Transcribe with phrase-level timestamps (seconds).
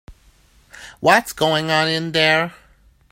[0.99, 2.55] What's going on in there?